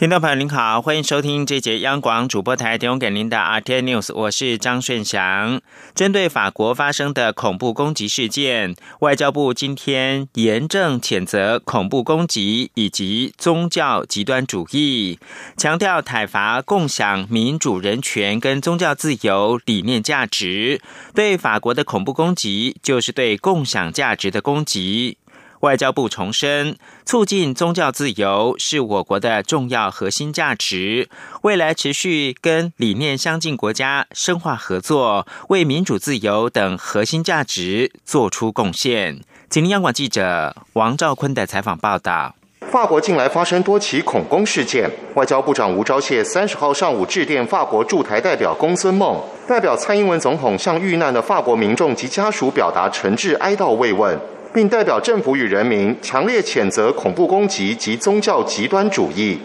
[0.00, 5.60] 听众朋友您好，欢迎收听这节央广主播台提供给您的 RT News，我是张顺祥。
[5.94, 15.18] 针对法国发生的恐怖攻击事件，外交部今天严正谴责恐怖攻击以及宗教极端主义，
[15.58, 20.80] 强调台伐共享民主、人权跟宗教自由理念价值。
[21.14, 25.18] 对法国的恐怖攻击，就是对共享价值的攻击。
[25.60, 31.08] 外交部重申，促进宗教自由是我国的重要核心价值。
[31.42, 39.20] 未来持续跟理念相近国家深化合作，为民主自由等核心价值做出贡献。
[39.50, 42.34] 请央广记者王兆坤的采访报道。
[42.70, 54.16] 法国近来发生多起恐攻事件，外交部长吴钊燮三十号上午致电法国驻台代表公孙梦，代表蔡英文总统向遇难的法国民众及家属表达诚挚哀悼慰问。
[54.52, 59.38] 并代表政府与人民强烈谴责恐怖攻击及宗教极端主义。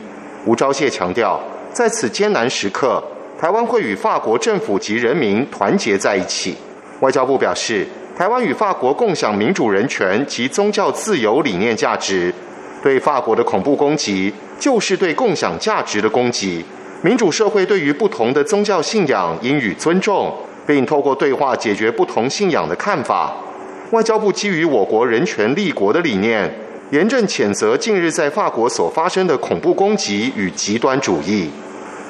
[0.46, 1.40] 吴钊燮强调，
[1.72, 3.04] 在此艰难时刻，
[3.40, 6.56] 台湾会与法国政府及人民团结在一起。
[7.02, 7.86] 外交部表示，
[8.18, 12.34] 台湾与法国共享民主、人权及宗教自由理念价值，
[12.82, 16.64] 对法国的恐怖攻击就是对共享价值的攻击。
[17.02, 20.34] 民主社会对于不同的宗教信仰应予尊重，
[20.66, 23.36] 并透过对话解决不同信仰的看法。
[23.92, 26.52] 外交部基于我国人权立国的理念，
[26.90, 31.50] 严正谴责近日在法国所发生的恐怖攻击与极端主义。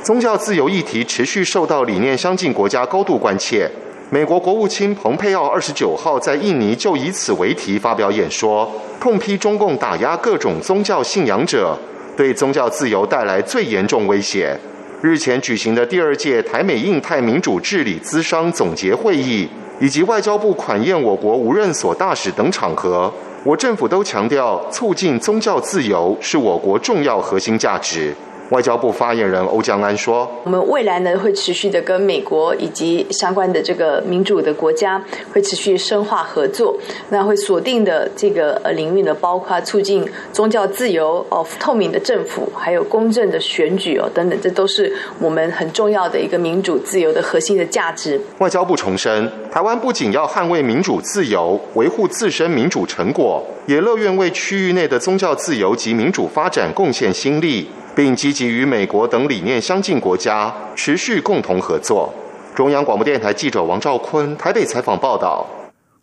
[0.02, 3.70] 宗教自由议题持续受到理念相近国家高度关切。
[4.10, 11.78] 美国国务卿蓬佩奥二十九号在印尼就以此为题发表演说，痛批中共打压各种宗教信仰者，
[12.16, 14.58] 对宗教自由带来最严重威胁。
[15.02, 19.50] 日前举行的第二届台美印太民主治理咨商总结会议。
[19.80, 23.12] 以及外交部款宴我国无任所大使等场合，
[23.44, 28.16] 我政府都强调促进宗教自由是我国重要核心价值。
[28.52, 36.78] 外交部发言人欧江安说：“我们未来呢会持续的跟美国以及相关的这个民主的国家会持续深化合作。
[37.10, 57.68] 那会锁定的这个呃领域呢，包括促进宗教自由哦、透明的政府，还有公正的选举哦等等，这都是我们很重要的一个民主自由的核心的价值。”外交部重申，台湾不仅要捍卫民主自由，维护自身民主成果，也乐愿为区域内的宗教自由及民主发展贡献心力。
[57.96, 62.14] 并积极与美国等理念相近国家持续共同合作。
[62.54, 65.48] 中央广播电台记者王兆坤台北采访报道。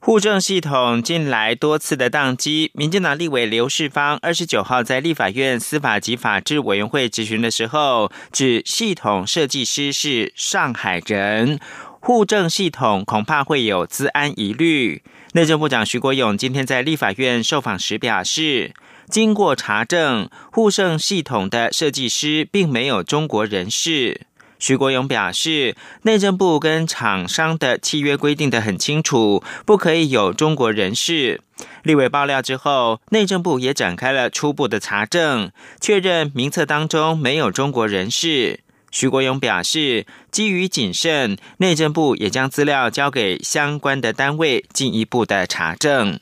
[0.01, 11.61] 户政系统近来多次的宕机，民进党立委刘世芳二十九号在立法院司法及法制委员会质询的时候，指系统设计师是上海人，
[12.01, 15.03] 户政系统恐怕会有资安疑虑。
[15.35, 18.73] 内政部长徐国勇今天在立法院受访时表示。
[19.13, 24.23] 经过查证，沪盛系统的设计师并没有中国人士。
[24.59, 31.43] 徐国勇表示，内政部跟厂商的契约规定的很清楚，不可以有中国人士。
[31.83, 38.61] 立委爆料之后，内政部也展开了初步的查证，确认名册当中没有中国人士。
[38.91, 46.19] 徐国勇表示，基于谨慎，内政部也将资料交给相关的单位进一步的查证。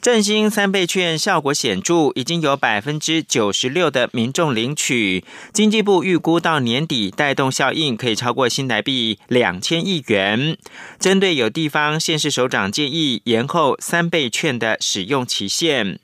[0.00, 5.22] 振兴三倍券效果显著，已经有百分之九十六的民众领取。
[5.52, 10.56] 经济部预估到年底带动效应可以超过新台币两千亿元。
[10.98, 15.98] 针对有地方县市首长建议延后三倍券的使用期限。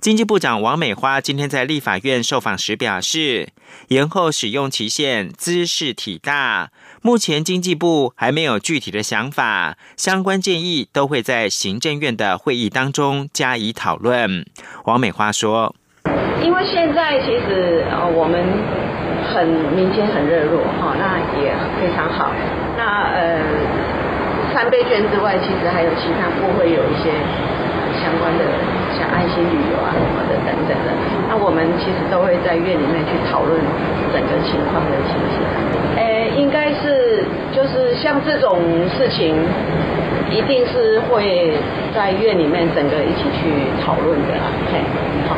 [0.00, 3.48] 经济部长王美花今天在立法院受访时表示，
[3.88, 6.70] 延后使用期限姿势体大，
[7.02, 14.44] 目前经济部还没有具体的想法，相关建议都会在行政院的会议当中加以讨论。
[14.84, 15.74] 王美花说
[16.44, 18.44] ：“因为现在其实呃我们
[19.32, 22.32] 很民间很热络哈，那也非常好。
[22.76, 23.40] 那呃
[24.52, 27.10] 三倍券之外，其实还有其他部会有一些
[28.02, 28.44] 相关的。”
[28.98, 30.92] 像爱心旅游啊什么的等等的，
[31.28, 33.60] 那我们其实都会在院里面去讨论
[34.12, 35.38] 整个情况的情形。
[35.96, 38.58] 诶，应该是就是像这种
[38.96, 39.34] 事情，
[40.30, 41.58] 一定是会
[41.94, 44.50] 在院里面整个一起去讨论的啦。
[44.72, 44.78] 嘿，
[45.28, 45.36] 好。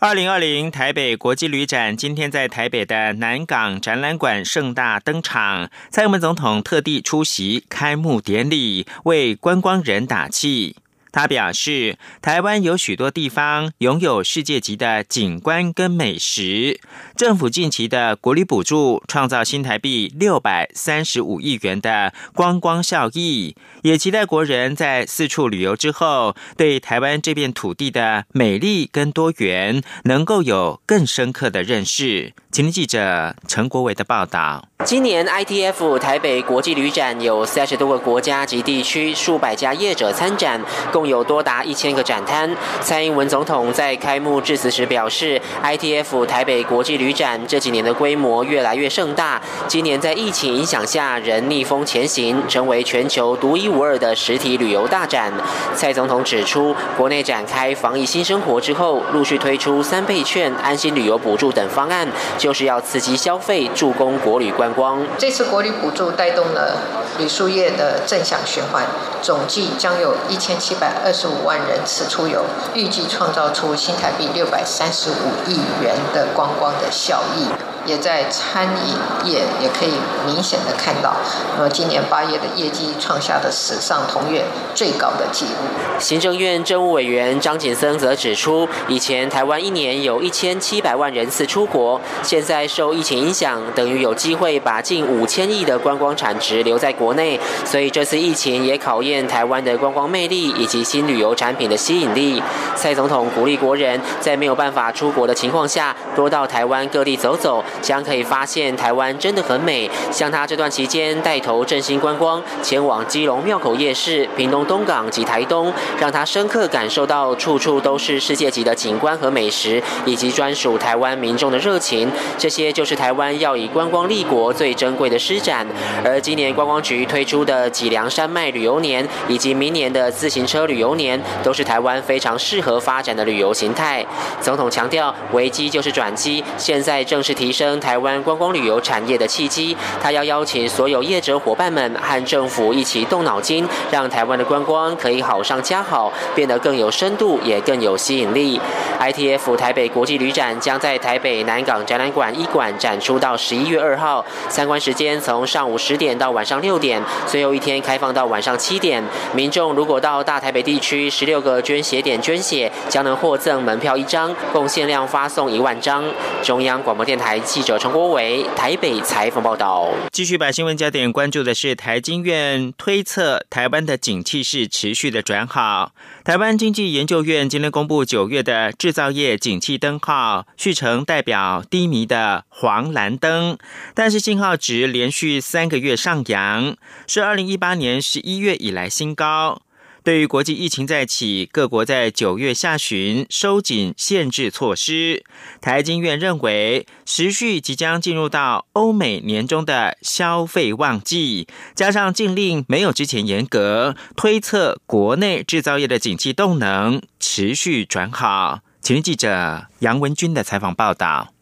[0.00, 10.76] 二零二零台北国际旅展今天在台北的南港展览馆盛大登场，蔡英文总统特地出席开幕典礼，为观光人打气。
[11.10, 16.80] 他表示，台湾有许多地方拥有世界级的景观跟美食。
[17.16, 32.34] 政府近期的国旅补助，创造新台币六百三十五亿元的观光效益，也期待国人在四处旅游之后，对台湾这片土地的美丽跟多元，能够有更深刻的认识。
[32.58, 34.64] 请听记者陈国伟的报道。
[34.84, 40.60] 今年 ITF 台北国际旅展有三十多个国家及地区数百家业者参展，
[40.92, 42.50] 共有多达一千个展摊。
[42.80, 55.32] 蔡英文总统在开幕致辞时表示，ITF 台北国际旅展这几年的规模越来越盛大，今年在疫情影响下仍逆风前行，成为全球独一无二的实体旅游大展。
[55.76, 62.08] 蔡总统指出，国内展开防疫新生活之后，陆续推出三倍券、安心旅游补助等方案，
[62.48, 65.06] 就是要刺激消费，助攻国旅观光。
[65.18, 66.78] 这次国旅补助带动了
[67.18, 68.86] 旅宿业的正向循环，
[69.20, 77.48] 总计将有一千七百二十五万人次出游，预计创造出新台币六百三十五亿元的观光的效益。
[77.88, 79.94] 也在餐饮业也可以
[80.26, 81.16] 明显的看到，
[81.56, 84.44] 那么今年八月的业绩创下的史上同月
[84.74, 85.98] 最高的纪录。
[85.98, 102.42] 行政院政务委员张景森则指出，以前台湾一年有一千七百万人次出国，现在受疫情影响，等于有机会把近五千亿的观光产值留在国内，所以这次疫情也考验台湾的观光魅力以及新旅游产品的吸引力。
[102.76, 107.64] 蔡总统鼓励国人在没有办法出国的情况下，多到台湾各地走走。
[107.80, 109.90] 将可以发现台湾真的很美。
[110.10, 122.10] 像他这段期间带头振兴观光，前往基隆庙口夜市、屏东东港及台东，让他深刻感受到处处都是世界级的景观和美食，以及专属台湾民众的热情。
[122.36, 125.66] 这些就是台湾要以观光立国最珍贵的施展。
[126.04, 134.04] 而今年观光局推出的脊梁山脉旅游年，以及明年的自行车旅游年，都是台湾非常适合发展的旅游形态。
[134.40, 137.67] 总统强调，危机就是转机，现在正是提升。
[137.80, 148.60] 台湾观光旅游产业的契机，他要邀请所有业者伙伴们和政府一起动脑筋，让台湾的观光可以好上加好，变得更有深度，也更有吸引力。
[149.00, 159.02] ITF 台北国际旅展将在台北南港展览馆一馆展出到十一月二号，参观时间从上午十点到晚上六点，最后一天开放到晚上七点。
[159.32, 166.04] 民众如果到大台北地区十六个捐血点捐血，将能获赠门票一张，共限量发送一万张。
[166.42, 167.38] 中央广播电台。
[167.48, 169.88] 记者陈国伟台北采访报道。
[170.12, 175.92] 继续把新闻焦点关注的是，台经院推测台湾的景气是持续的转好。
[176.24, 183.56] 台湾经济研究院今天公布九月的制造业景气灯号，续成代表低迷的黄蓝灯，
[183.94, 189.62] 但是信号值连续三个月上扬，是二零一八年十一月以来新高。
[190.08, 195.22] 对于国际疫情再起，各国在九月下旬收紧限制措施。
[195.60, 208.60] 台经院认为，时序即将进入到欧美年中的消费旺季，加上禁令没有之前严格，推测国内制造业的景气动能持续转好。
[208.80, 211.34] 请记者杨文军的采访报道。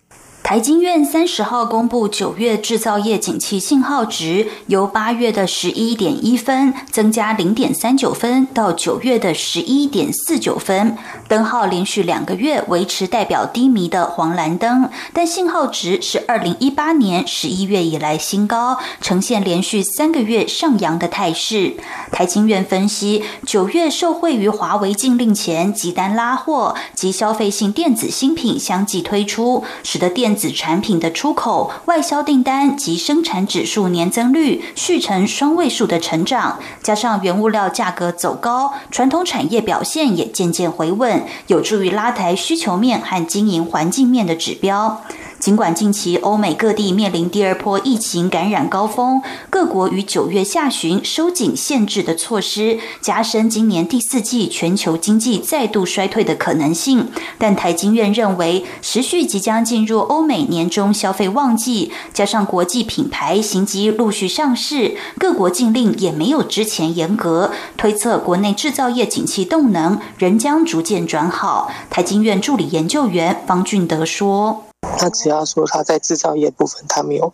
[0.46, 10.96] 台经院三十号公布九月制造业景气信号值，由八月的十一点一分增加零点三九分，到九月的十一点四九分。
[11.26, 21.74] 灯号连续两个月维持代表低迷的黄蓝灯，但信号值是二零一八年十一月以来新高，呈现连续三个月上扬的态势。
[22.12, 45.02] 台经院分析，九月受惠于华为禁令前急单拉货及消费性电子新品相继推出，使得电子产品的出口、外销订单及生产指数年增率续成双位数的成长，加上原物料价格走高，传统产业表现也渐渐回稳，有助于拉抬需求面和经营环境面的指标。
[45.38, 57.08] 尽管近期欧美各地面临第二波疫情感染高峰，各国于九月下旬收紧限制的措施，加深今年第四季全球经济再度衰退的可能性。
[57.38, 71.70] 但台经院认为，持续即将进入欧美年终消费旺季，加上国际品牌新机陆续上市，各国禁令也没有之前严格，推测国内制造业景气动能仍将逐渐转好。
[71.90, 74.64] 台经院助理研究员方俊德说。
[74.98, 77.32] 那只要说他在制造业部分，他没有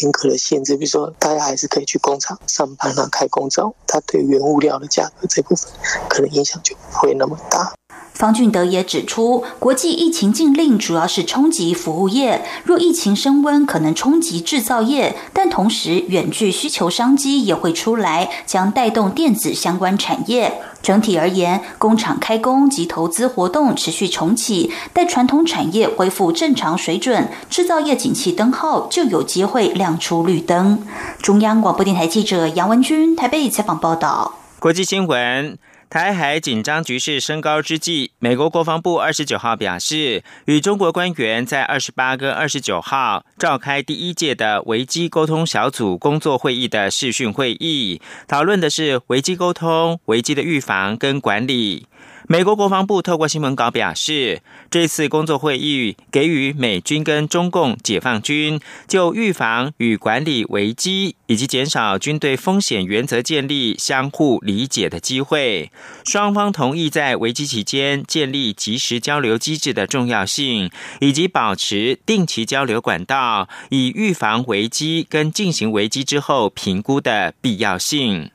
[0.00, 5.70] 严格的限制，比如说大家还是可以去工厂上班啊，开工厂，他对原物料的价格这部分
[6.08, 7.72] 可能影响就不会那么大。
[8.14, 20.60] 方俊德也指出，国际疫情禁令主要是冲击服务业，若疫情升温，可能冲击制造业，但同时远距需求商机也会出来，将带动电子相关产业。
[20.80, 30.86] 整体而言，工厂开工及投资活动持续重启，待传统产业恢复正常水准，制造业景气灯号就有机会亮出绿灯。
[31.20, 34.34] 中央广播电台记者杨文君台北采访报道。
[34.60, 35.58] 国际新闻。
[35.94, 51.86] 台海紧张局势升高之际，美国国防部二十九号表示，与中国官员在二十八跟二十九号召开第一届的危机沟通小组工作会议的视讯会议，讨论的是危机沟通、危机的预防跟管理。
[52.26, 54.40] 美国国防部透过新闻稿表示，
[54.70, 65.70] 这次工作会议给予美军跟中共解放军就预防与管理危机以及减少军队风险原则建立相互理解的机会。
[66.06, 78.30] 双方同意在危机期间建立及时交流机制的重要性，以及保持定期交流管道，以预防危机跟进行危机之后评估的必要性。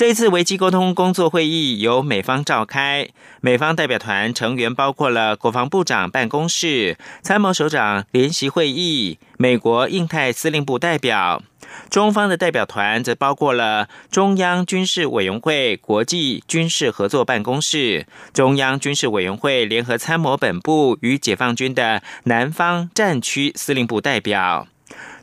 [0.00, 3.06] 这一次危机沟通工作会议由美方召开，
[3.42, 11.42] 美方代表团成员包括了国防部长办公室、参谋首长联席会议、美国印太司令部代表；
[11.90, 24.66] 中方的代表团则包括了中央军事委员会国际军事合作办公室、中央军事委员会联合参谋本部与解放军的南方战区司令部代表。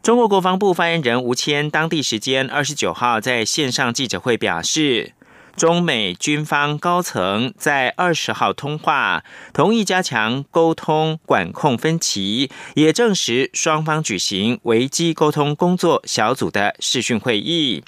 [0.02, 5.14] 中国国防部发言人吴谦当地时间二十九号在线上记者会表示，
[5.56, 9.24] 中美军方高层在二十号通话，
[9.54, 17.84] 同意加强沟通管控分歧，也证实双方举行危机沟通工作小组的视讯会议。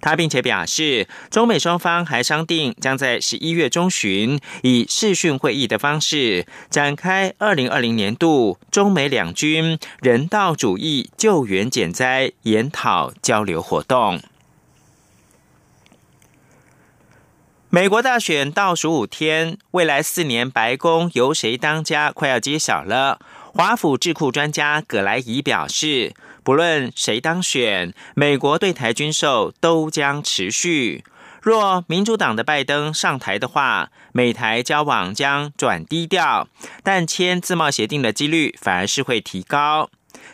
[0.00, 14.20] 他并且表示，中美双方还商定将在十一月中旬以视讯会议的方式展开二零二零年度中美两军人道主义救援减灾研讨交流活动。
[17.68, 23.20] 美国大选倒数五天，未来四年白宫由谁当家快要揭晓了。
[23.54, 26.14] 华府智库专家葛莱仪表示。
[26.42, 31.04] 不论谁当选，美国对台军售都将持续。
[31.42, 36.48] 若民主党的拜登上台的话，美台交往将转低调，
[36.82, 39.88] 但签自贸协定的几率反而是会提高。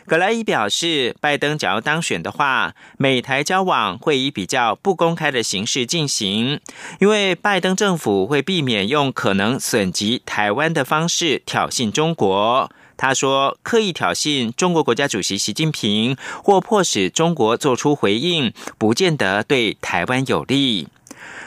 [0.05, 6.59] 格莱伊表示，拜登只要当选的话，美台交往会以比较不公开的形式进行，
[6.99, 12.69] 因为拜登政府会避免用可能损及台湾的方式挑衅中国。
[12.97, 20.87] 他说：“刻意挑衅中国国家主席习近平，或迫使中国做出回应，不见得对台湾有利。”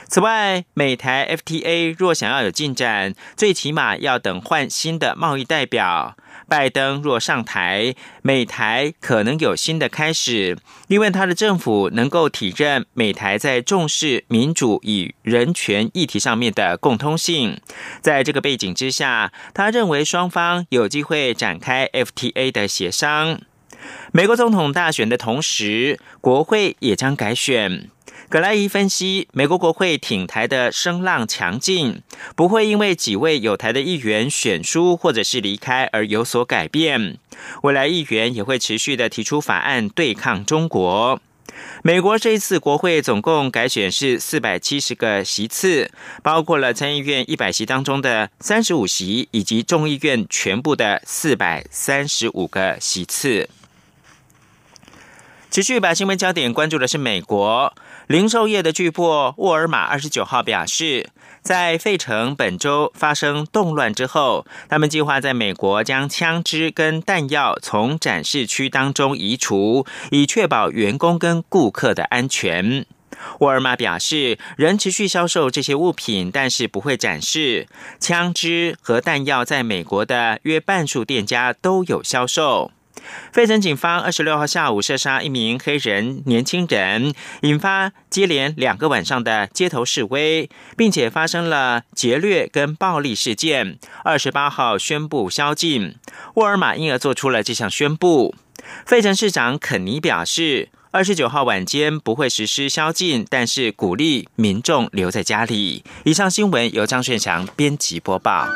[0.09, 6.16] 此外，美台 FTA 若想要有进展，最起码要等换新的贸易代表。
[6.50, 17.61] 拜登若上台，美台可能有新的开始，因为他的政府能够体认美台在重视民主与人权议题上面的共通性。
[18.00, 23.40] 在这个背景之下，他认为双方有机会展开 FTA 的协商。
[24.11, 27.88] 美国总统大选的同时，国会也将改选。
[28.31, 32.01] 格莱伊分析，美国国会挺台的声浪强劲，
[32.37, 37.19] 不会因为几位有台的议员选书或者是离开而有所改变。
[37.65, 41.21] 未来议员也会持续的提出法案对抗中国。
[41.83, 45.91] 美国这一次国会总共改选是四百七十个席次，
[46.23, 53.51] 包括了参议院一百席当中的三十五席，以及众议院全部的四百三十五个席次。
[55.51, 57.75] 持续把新闻焦点关注的是美国。
[58.11, 61.11] 零售业的巨擘沃尔玛二十九号表示，
[61.43, 72.85] 在费城本周发生动乱之后，他们计划在美国将枪支跟弹药从展示区当中移除，以确保员工跟顾客的安全。
[73.38, 77.69] 沃尔玛表示，仍持续销售这些物品，但是不会展示
[78.00, 79.45] 枪支和弹药。
[79.45, 82.73] 在美国的约半数店家都有销售。
[83.33, 93.79] 费城警方二十六号下午射杀一名黑人年轻人，引发接连两个晚上的街头示威，并且发生了劫掠跟暴力事件。
[94.05, 95.97] 二十八号宣布宵禁，
[96.35, 98.35] 沃尔玛因而做出了这项宣布。
[98.85, 105.85] 费城市长肯尼表示，二十九号晚间不会实施宵禁，但是鼓励民众留在家里。
[106.05, 108.47] 以上新闻由张炫祥编辑播报。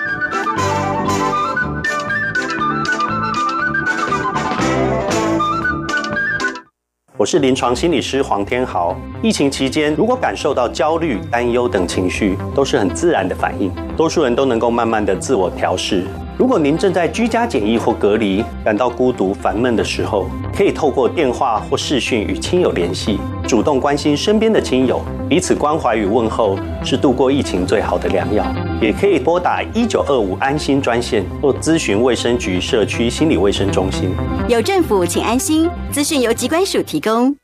[7.16, 8.97] 我是临床心理师黄天豪。
[9.23, 16.02] 疫情期间，如果感受到焦虑、担忧等情绪，都是很自然的反应，多数人都能够慢慢的自我调试。
[16.37, 28.45] 如果您正在居家检疫或隔离，感到孤独、烦闷的时候，可以透过电话或视讯与亲友联系，主动关心身边的亲友，彼此关怀与问候是度过疫情最好的良药。
[28.83, 34.11] 也可以拨打一九二五安心专线或咨询卫生局社区心理卫生中心。
[34.49, 35.71] 有政府，请安心。
[35.93, 37.43] 资讯由机关署提供。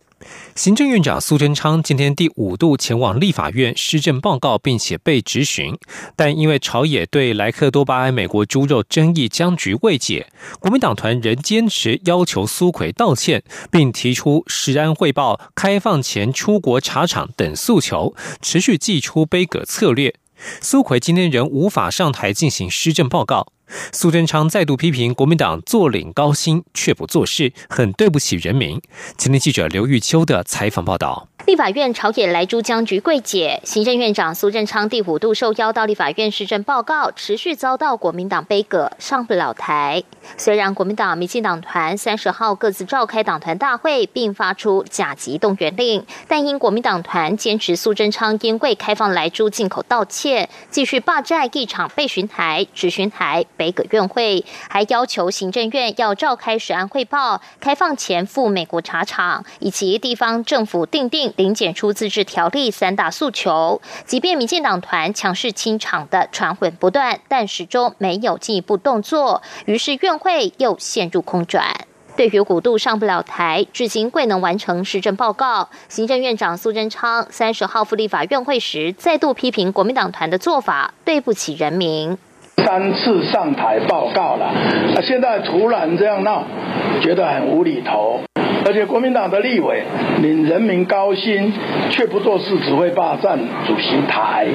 [0.55, 5.77] 行政院长苏贞昌今天第五度前往立法院施政报告，并且被质询，
[6.15, 10.27] 但因为朝野对莱克多巴胺美国猪肉争议僵局未解，
[10.59, 20.13] 国民党团仍坚持要求苏奎道歉，并提出食安汇报、开放前出国查厂等诉求，持续祭出杯葛策略。
[20.59, 23.53] 苏奎今天仍无法上台进行施政报告。
[23.91, 28.81] 苏贞昌再度批评国民党坐领高薪却不做事，很对不起人民。
[29.17, 31.27] 今天记者刘玉秋的采访报道。
[31.51, 40.01] 立法院朝野来珠僵局柜解，行政院长苏振昌第五度受邀到立法院施政报告，持续遭到国民党杯葛，上不了台。
[40.37, 61.33] 虽然国民党、民进党团三十号各自召开党团大会，并发出甲级动员令，但因国民党团坚持苏贞昌应柜开放来珠进口道歉，继续霸占一场备询台、质询台、北葛院会，还要求行政院要召开实案汇报、开放前赴美国查厂，以及地方政府定定。
[61.41, 71.65] 零检出自治条例三大诉求，即便民进党团强势清场的传闻不断，但始终没有进一步动作，于是院会又陷入空转。
[72.15, 82.15] 对于古度上不了台，至今未能完成施政报告，行政院长苏贞昌三十号赴立法院会时，再度批评国民党团的做法对不起人民。
[82.57, 84.53] 三次上台报告了，
[85.01, 86.45] 现在突然这样闹，
[87.01, 88.19] 觉得很无厘头。
[88.65, 89.83] 而且国民党的立委
[90.21, 91.51] 领人民高薪，
[91.89, 94.47] 却不做事，只会霸占主席台，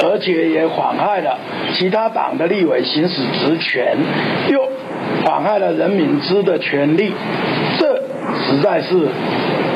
[0.00, 1.38] 而且也妨害了
[1.72, 3.96] 其他党的立委行使职权，
[4.48, 4.68] 又
[5.24, 7.12] 妨害了人民知的权利，
[7.78, 8.02] 这
[8.46, 9.08] 实在是。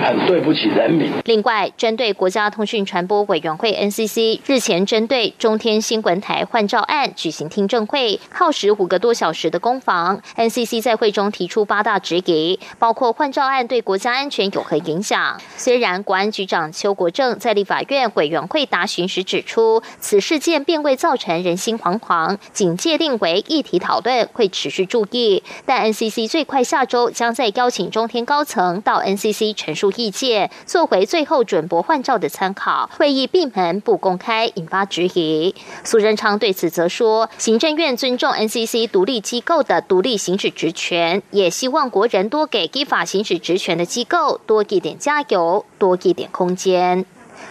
[0.08, 1.12] 很对不起人民。
[1.26, 15.38] 另外，针对国家通讯传播委员会 NCC 日前针对中天新闻台换照案举行听证会，耗时五个多小时的攻防，NCC 在会中提出八大质疑，包括换照案对国家安全有何影响。
[15.58, 25.42] 虽然国安局长邱国正在立法院委员会答询时指出，此事件并未造成人心惶惶，仅界定为议题讨论，会持续注意。
[25.66, 29.92] 但 NCC 最快下周将在邀请中天高层到 NCC 陈述。
[29.98, 35.52] 意见作为最后准驳换照的参考，会议闭门不公开，引发质疑。
[35.82, 47.04] 苏贞昌对此则说，行政院尊重 NCC 独立机构的独立行使职权，也希望国人多给依法行使职权的机构多一点加油，多一点空间。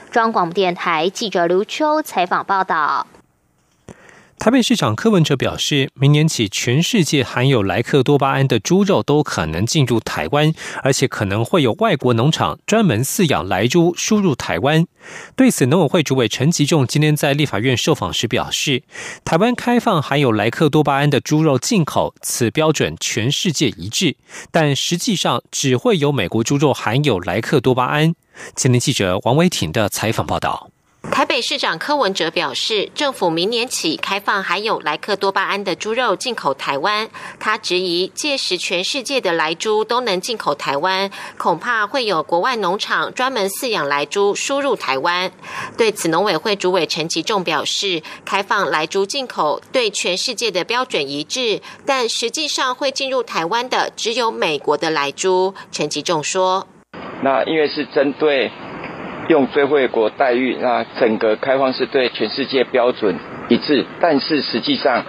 [0.09, 3.05] 中央广播电台记者刘秋采访报道。
[4.39, 14.85] 台北市长柯文哲表示，明年起，全世界含有莱克多巴胺的猪肉都可能进入台湾，而且可能会有外国农场专门饲养莱猪输入台湾。
[15.35, 18.83] 对此，农委会主委陈吉仲今天在立法院受访时表示，
[19.25, 24.15] 台湾开放含有莱克多巴胺的猪肉进口，此标准全世界一致，
[24.51, 28.13] 但实际上只会有美国猪肉含有莱克多巴胺。
[28.55, 30.69] 前年记者王维婷的采访报道。
[31.09, 37.09] 台北市长柯文哲表示，政府明年起开放含有莱克多巴胺的猪肉进口台湾。
[37.39, 45.31] 他质疑，届时全世界的莱猪都能进口台湾，恐怕会有国外农场专门饲养莱猪输入台湾。
[45.75, 55.55] 对此，农委会主委陈其仲表示，开放莱猪进口对全世界的标准一致，但实际上会进入台湾的只有美国的莱猪。
[55.71, 56.67] 陈其仲说
[57.23, 58.51] ：“那因为是针对。”
[59.27, 63.15] 用最惠国待遇，那整个开放是对全世界标准
[63.49, 65.03] 一致，但是实际上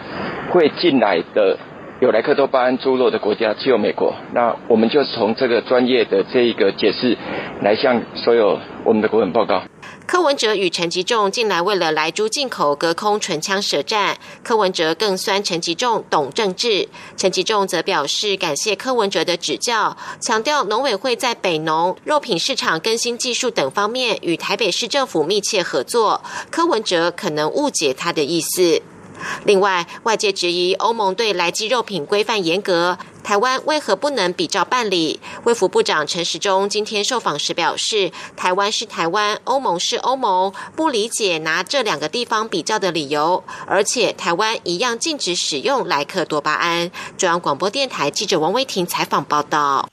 [0.50, 1.58] 会进来的
[2.00, 4.14] 有莱克多巴胺猪肉的国家只有美国。
[4.32, 7.18] 那我们就从这个专业的这一个解释
[7.60, 9.62] 来向所有我们的国人报告。
[10.06, 26.22] 柯文哲与陈吉仲近来为了来猪进口隔空唇枪舌战，柯文哲更酸陈吉仲懂政治，陈吉仲则表示感谢柯文哲的指教，强调农委会在北农肉品市场更新技术等方面与台北市政府密切合作。
[26.50, 28.80] 柯文哲可能误解他的意思。
[29.44, 35.20] 另外，外界质疑欧盟对来鸡肉品规范严格，台湾为何不能比照办理？
[35.44, 43.44] 卫福部长陈时中今天受访时表示，台湾是台湾，欧盟是欧盟，不理解拿这两个地方比较的理由。
[43.66, 46.90] 而且，台湾一样禁止使用莱克多巴胺。
[47.16, 49.88] 中央广播电台记者王威婷采访报道。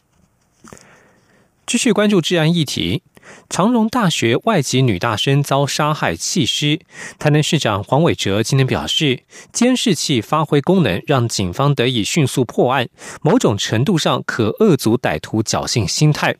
[1.65, 3.01] 继续关注治安议题。
[3.49, 6.79] 长荣大学外籍女大生遭杀害弃尸，
[7.19, 12.87] 台南市长黄伟哲今天表示，监视器发挥功能，让警方得以迅速破案，
[13.21, 16.35] 某种程度上可遏阻歹徒侥幸心态。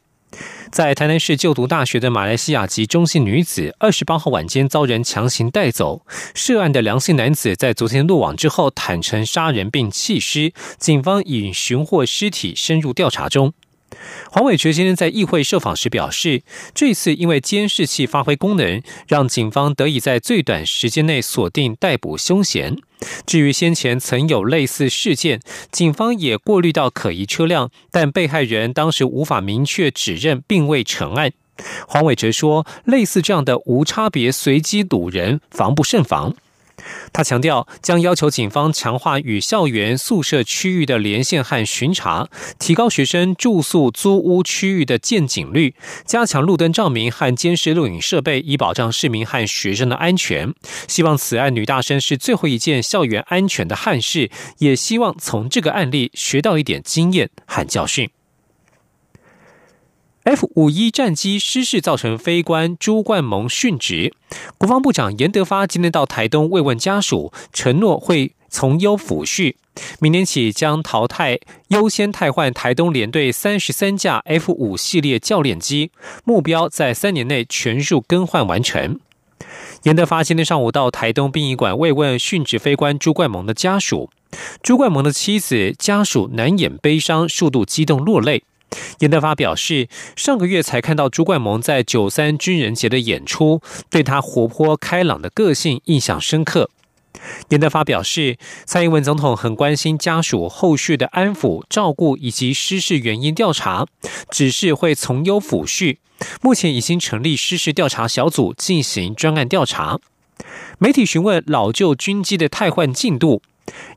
[0.69, 13.53] 在台南市就读大学的马来西亚籍中性女子，二十八号晚间遭人强行带走，涉案的梁姓男子在昨天落网之后坦承杀人并弃尸，警方已寻获尸体，深入调查中。
[14.29, 22.75] 黄伟哲今天在议会受访时表示，这次因为监视器发挥功能，让警方得以在最短时间内锁定逮捕凶嫌。
[23.25, 25.39] 至于先前曾有类似事件，
[25.71, 31.31] 警方也过滤到可疑车辆，但被害人当时无法明确指认，并未成案。
[31.87, 36.35] 黄伟哲说，类似这样的无差别随机堵人，防不胜防。
[37.13, 42.27] 他强调，将要求警方强化与校园宿舍区域的连线和巡查，
[42.59, 50.53] 提高学生住宿租屋区域的见警率，加强路灯照明和监视录影设备，以保障市民和学生的安全。
[50.87, 58.09] 希望此案女大生是最后一件校园安全的憾事，也希望从这个案例学到一点经验和教训。
[60.25, 64.11] F 五一战机失事造成飞官朱冠蒙殉职，
[64.57, 69.53] 国防部长严德发今天到台东慰问家属，承诺会从优抚恤，
[69.99, 75.91] 明年起将淘汰优先汰换台东联队三十三架 F 五系列教练机，
[76.23, 78.99] 目标在三年内全数更换完成。
[79.83, 84.09] 严德发今天上午到台东殡仪馆慰问殉职飞官朱冠蒙的家属，
[84.63, 88.43] 朱冠蒙的妻子家属难掩悲伤，数度激动落泪。
[88.99, 96.69] 严德发表示，上个月才看到朱冠蒙在九三军人节的演出，对他活泼开朗的个性印象深刻。
[97.49, 103.87] 严德发表示，蔡英文总统很关心家属后续的安抚、照顾以及失事原因调查，
[104.29, 105.97] 只是会从优抚恤。
[106.41, 109.99] 目前已经成立失事调查小组进行专案调查。
[110.77, 113.41] 媒体询问老旧军机的汰换进度。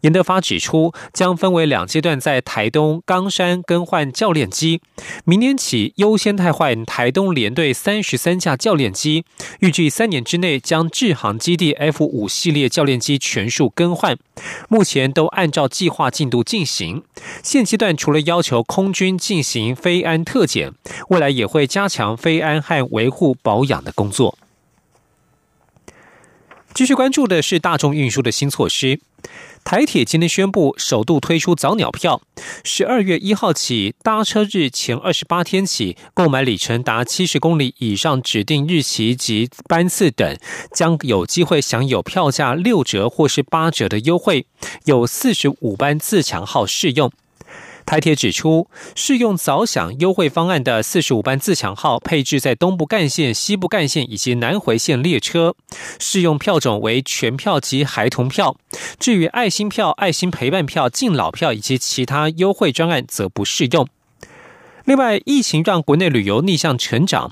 [0.00, 4.81] 严德发指出，将分为两阶段，在台东冈山更换教练机，
[5.24, 9.24] 明年起优先汰换台东联队三十三架教练机，
[9.61, 14.16] 预计三年之内将制航基地 F 五系列教练机全数更换，
[14.68, 17.02] 目前都按照计划进度进行。
[17.42, 20.72] 现阶段除了要求空军进行飞安特检，
[21.09, 24.38] 未来也会加强飞安和维护保养的工作。
[26.78, 29.00] 继续关注的是大众运输的新措施。
[29.64, 32.22] 台铁今天宣布，首度推出早鸟票，
[32.62, 40.38] 十二月一号起，搭车日前二十八天起，购买里程达七十公里以上指定日期及班次等，
[40.72, 44.46] 将有机会享有票价六折或是八折的优惠，
[44.84, 47.10] 有四十五班自强号适用。
[47.88, 55.55] 台铁指出，适用早享优惠方案的四十五班自强号配置在东部干线、西部干线以及南回线列车，
[55.98, 58.55] 适用票种为全票及孩童票。
[59.01, 63.88] 至于爱心票、爱心陪伴票、敬老票以及其他优惠专案，则不适用。
[64.88, 67.31] 另外，疫情让国内旅游逆向成长。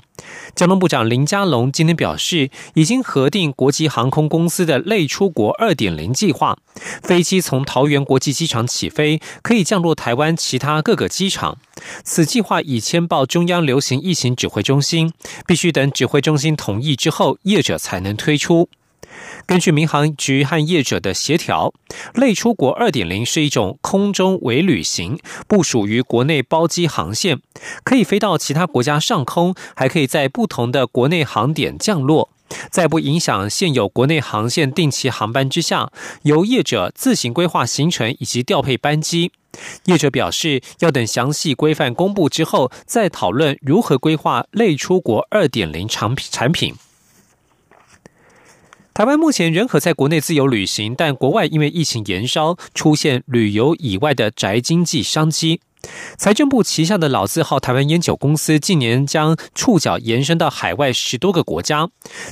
[0.55, 6.55] 交通部长林佳龙今天表示，已经核定国际航空公司的类出国二点零计划，
[7.01, 11.57] 飞机从桃园国际机场起飞，可以降落台湾其他各个机场。
[12.03, 15.11] 此计划已签报中央流行疫情指挥中心，
[15.47, 18.69] 必须等指挥中心同意之后，业者才能推出。
[19.45, 21.73] 根据民航局和业者的协调，
[22.13, 27.39] 类出国二点零是一种空中微旅行，不属于国内包机航线，
[27.83, 32.29] 可以飞到其他国家上空，还可以在不同的国内航点降落，
[32.69, 35.91] 在不影响现有国内航线定期航班之下，
[36.23, 39.31] 由业者自行规划行程以及调配班机。
[39.85, 46.75] 业者表示，要等详细规范公布之后，再讨论如何规划类出国二点零产产品。
[48.97, 55.61] 台湾目前仍可在国内自由旅行，但国外因为疫情延烧，出现旅游以外的宅经济商机。
[56.17, 61.87] 财政部旗下的老字号台湾烟酒公司，近年将触角延伸到海外十多个国家。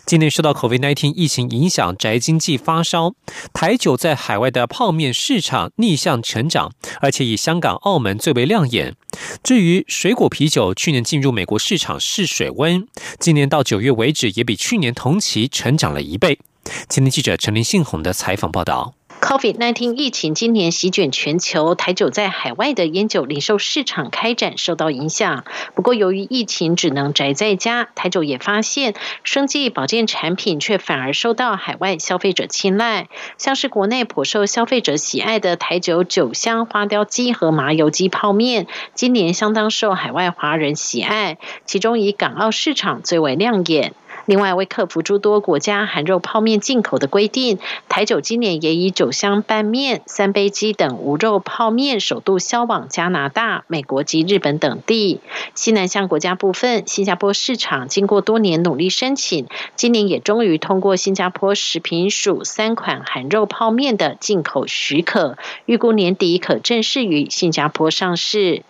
[0.07, 3.13] 今年受到 COVID-19 疫情影响，宅经济发烧，
[3.53, 8.95] 台酒在海外的泡面市场逆向成长，而且以香港、澳门最为亮眼。
[9.43, 12.87] 至于水果啤酒，去年进入美国市场试水温，
[13.19, 16.39] 今年到九月为止，也比去年同期成长了一倍。
[16.87, 18.93] 今天记者陈林信宏的采访报道。
[19.21, 25.45] COVID-19 疫情今年席卷全球，台酒在海外的烟酒零售市场开展受到影响。
[25.73, 33.07] 不过，由于疫情只能宅在家，台酒也发现，生计保健产品却反而受到海外消费者青睐。
[33.39, 43.93] 像是国内颇受消费者喜爱的台酒酒香花雕鸡和麻油鸡泡面，今年相当受海外华人喜爱，其中以港澳市场最为亮眼。
[44.25, 47.59] 另外，为克服诸多国家含肉泡面进口的规定，
[47.89, 55.19] 台酒今年也以酒香拌面、三杯鸡等无肉泡面首度销往加拿大、美国及日本等地。
[55.53, 68.63] 西南向国家部分，新加坡市场经过多年努力申请，今年也终于通过新加坡食品署三款含肉泡面的进口许可，预估年底可正式于新加坡上市。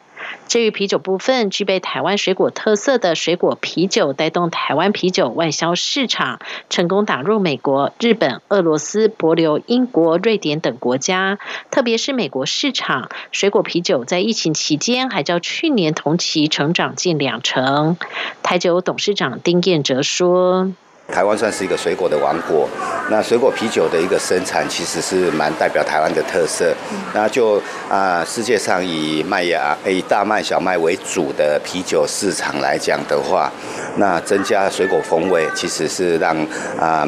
[0.48, 11.40] 至于啤酒部分，具备台湾水果特色的水果啤酒，带动台湾啤酒外销市场，成功打入美国、日本、俄罗斯、博流、英国、瑞典等国家。
[11.72, 17.98] 特别是美国市场，水果啤酒在疫情期间还较去年同期成长近两成。
[18.44, 20.72] 台酒董事长丁彦哲说。
[21.12, 22.68] 台湾算是一个水果的王国，
[23.10, 26.74] 那水果啤酒的一个生产其实是蛮代表台湾的特色。
[27.14, 33.52] 那就啊，世界上以麦芽、以大麦、小麦为主的啤酒市场来讲的话，
[33.98, 36.36] 那增加水果风味，其实是让
[36.78, 37.08] 啊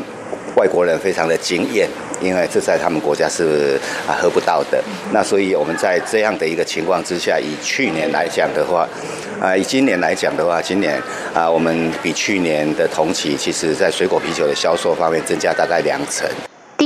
[0.58, 1.90] 外国人非常的惊艳。
[2.20, 8.90] 因为这在他们国家是啊喝不到的，那所以我们在这样的一个情况之下，以去年来讲的话，
[9.40, 11.00] 啊以今年来讲的话，今年
[11.32, 16.28] 啊我们比去年的同期，其实在水果啤酒的销售方面增加大概两成。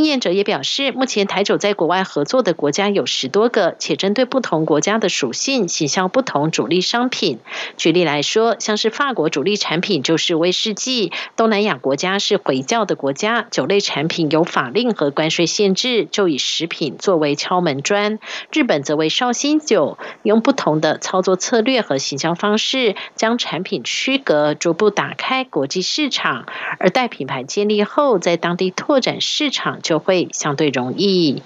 [0.02, 7.38] 经验者也表示，目前台酒在国外合作的国家有十多个，且针对不同国家的属性，行销不同主力商品。
[7.78, 18.18] 举例来说，像是法国主力产品就是威士忌，东南亚国家是回教的国家，酒类产品有法令和关税限制，就以食品作为敲门砖。
[18.52, 26.48] 日本则为绍兴酒，用不同的操作策略和行销方式，将产品区隔，逐步打开国际市场。
[26.80, 29.80] 而待品牌建立后，在当地拓展市场。
[29.92, 31.44] 就会相对容易。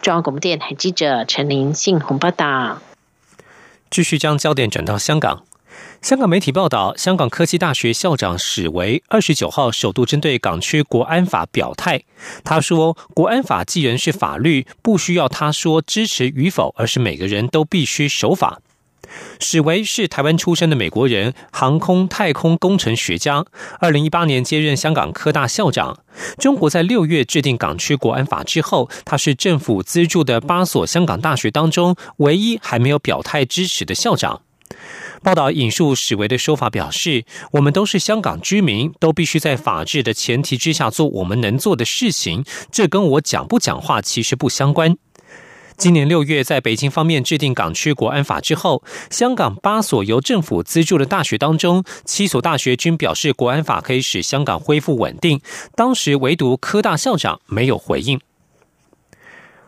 [0.00, 2.80] 中央广播电台记者陈林信红报道。
[3.90, 5.44] 继续将焦点转到香港。
[6.00, 12.02] 香港媒体报道，香港科技大学校长史维二十九号首度针对港区国安法表态。
[12.42, 18.62] 他说：“国安法既然是法律，不需要他说支持与否，而是每个人都必须守法。”
[19.40, 23.44] 史维是台湾出生的美国人，航空太空工程学家。
[23.80, 25.98] 二零一八年接任香港科大校长。
[26.38, 34.42] 中国在六月制定港区国安法之后，他是政府资助的八所香港大学当中唯一还没有表态支持的校长。
[35.22, 42.44] 报道引述史维的说法表示：“我们都是香港居民，都必须在法治的前提之下做我们能做的事情。
[42.72, 44.96] 这跟我讲不讲话其实不相关。”
[45.76, 55.40] 今年六月，在北京方面制定港区国安法之后，香港八所由政府资助的大学当中，七所大学均表示国安法可以使香港恢复稳定。
[55.74, 58.20] 当时唯独科大校长没有回应。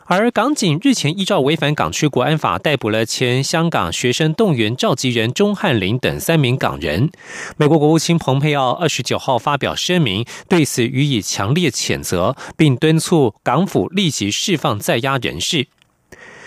[0.07, 7.11] 而港警日前依照违反港区国安法，逮捕了前香港学生动员召集人钟汉林等三名港人。
[7.57, 15.69] 美国国务卿蓬佩奥二十九号发表声明，对此予以强烈谴责，并敦促港府立即释放在押人士。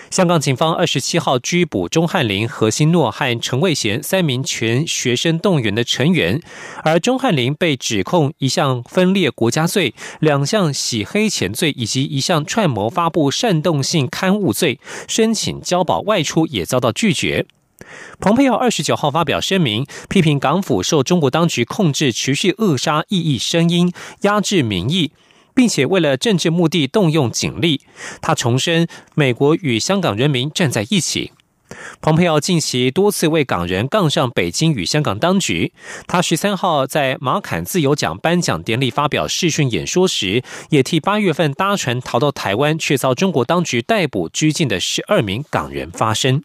[0.10, 6.41] 香港警方二十七号拘捕钟汉林、何新诺和陈卫贤三名全学生动员的成员，
[6.84, 17.46] 而钟汉林被指控一项分裂国家罪、两项洗黑钱罪以及一项串谋发布煽动性刊物罪，申请交保外出也遭到拒绝。
[18.20, 25.12] 蓬佩奥二十九号发表声明，批评港府受中国当局控制，持续扼杀异议声音，压制民意。
[25.58, 27.82] 并且为了政治目的动用警力，
[28.22, 31.32] 他重申美国与香港人民站在一起。
[32.00, 35.74] 蓬佩奥近期多次为港人杠上北京与香港当局。
[36.06, 46.43] 他十三号在马坎自由奖颁奖典礼发表视讯演说时，也替八月份搭船逃到台湾却遭中国当局逮捕拘禁的十二名港人发声。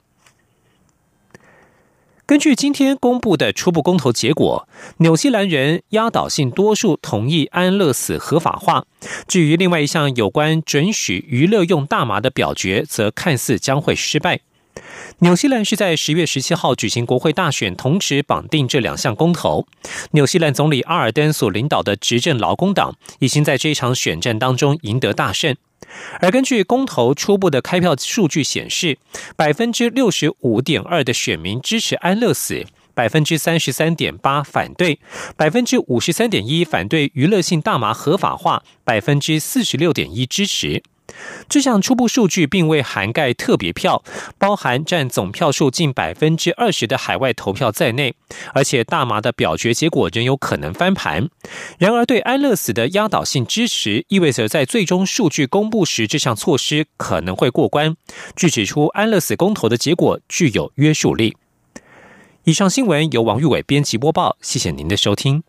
[2.24, 8.86] 根据今天公布的初步公投结果，纽西兰人压倒性多数同意安乐死合法化。
[9.26, 14.40] 至于另外一项有关准许娱乐用大麻的表决，则看似将会失败。
[15.18, 19.66] 纽西兰是在十月十七号举行国会大选，同时绑定这两项公投。
[20.12, 25.54] 纽西兰总理阿尔登所领导的执政劳工党已经在这一场选战当中赢得大胜。
[26.20, 28.98] 而根据公投初步的开票数据显示，
[29.36, 34.98] 百分之六十五点二的选民支持安乐死，百分之三十三点八反对，
[35.36, 40.82] 百分之五十三点一反对娱乐性大麻合法化，百分之四十六点一支持。
[41.48, 44.02] 这项初步数据并未涵盖特别票，
[44.38, 48.14] 包含占总票数近百分之二十的海外投票在内，
[48.54, 51.28] 而且大麻的表决结果仍有可能翻盘。
[51.78, 57.96] 然而，对安乐死的压倒性支持，意味着在最终数据公布时，这项措施可能会过关。
[58.34, 61.36] 据指出，安乐死公投的结果具有约束力。
[62.44, 65.42] 以上新闻由王玉伟编辑播报，谢谢您的收听。